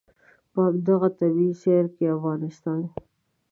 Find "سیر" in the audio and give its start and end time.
1.61-1.85